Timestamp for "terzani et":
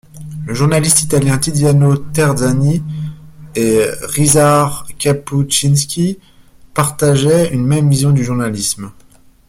1.95-3.81